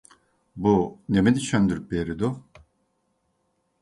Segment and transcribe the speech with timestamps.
[0.67, 0.71] بۇ
[1.15, 2.31] نېمىنى چۈشەندۈرۈپ بېرىدۇ؟